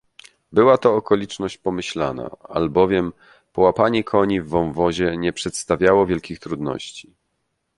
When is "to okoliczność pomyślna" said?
0.77-2.31